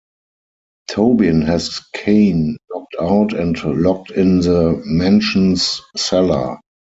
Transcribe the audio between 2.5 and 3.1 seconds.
knocked